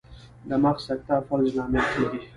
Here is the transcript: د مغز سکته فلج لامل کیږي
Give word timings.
د 0.49 0.51
مغز 0.63 0.81
سکته 0.89 1.15
فلج 1.27 1.49
لامل 1.57 1.85
کیږي 1.93 2.19